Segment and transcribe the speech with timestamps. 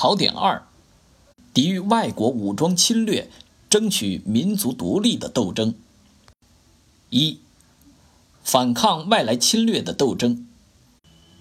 [0.00, 0.62] 考点二：
[1.52, 3.28] 抵御外国武装侵略、
[3.68, 5.74] 争取民族独立的斗争。
[7.10, 7.38] 一、
[8.42, 10.48] 反抗外来侵略的斗争。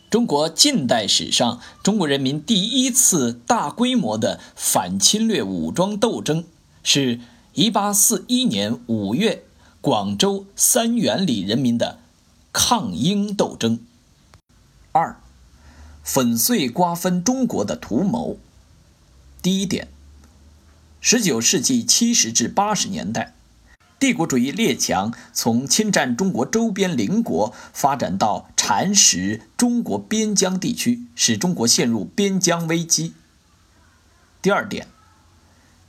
[0.10, 6.44] 中国近代史上，中国人民第一次大规模的反侵略武装斗争，
[6.84, 7.22] 是
[7.56, 9.46] 1841年5月
[9.80, 12.00] 广州三元里人民的
[12.52, 13.80] 抗英斗争。
[14.92, 15.18] 二、
[16.04, 18.38] 粉碎瓜分中国的图谋。
[19.42, 19.88] 第一点，
[21.00, 23.34] 十九世纪七十至八十年代，
[23.98, 33.14] 帝国主义列强从侵占中国周边邻国发展到蚕食中国边疆地区，使中国陷入边疆危机。
[34.42, 34.88] 第二点，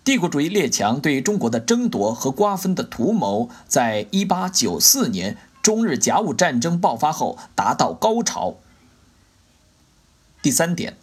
[0.05, 8.59] 帝国主义列强对中国的争夺和瓜分的图谋，在一八九四年中日甲午战争爆发后达到高潮。
[10.41, 10.96] 第三点。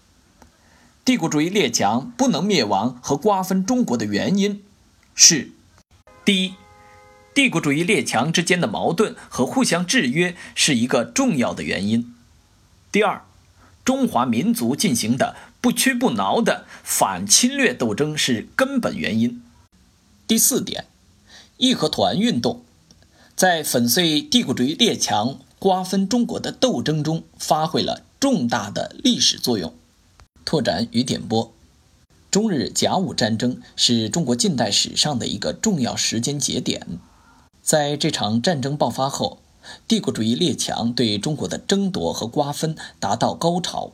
[1.07, 4.61] 帝国主义列强不能灭亡和瓜分中国的原因
[5.15, 5.51] 是：
[6.25, 6.55] 第一，
[7.33, 12.13] 帝国主义列强之间的矛盾和互相制约是一个重要的原因；
[12.91, 13.21] 第二，
[13.85, 19.39] 中华民族进行的不屈不挠的反侵略斗争是根本原因；
[20.27, 20.87] 第四点，
[21.55, 22.65] 义和团运动
[23.33, 29.73] 在粉碎帝国主义列强瓜分中国的斗争中发挥了重大的历史作用。
[30.47, 31.51] 拓展与点拨：
[32.31, 36.87] 中日甲午战争是中国近代史上的一个重要时间节点。
[37.61, 39.39] 在这场战争爆发后，
[39.89, 43.91] 帝国主义列强对中国的争夺和瓜分达到高潮。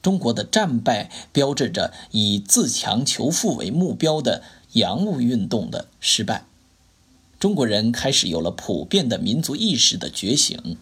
[0.00, 6.46] 中国的战败标志着以自强求富为目标的洋务运动的失败。
[7.38, 10.78] 中国人开始有了普遍的民族意识的觉醒。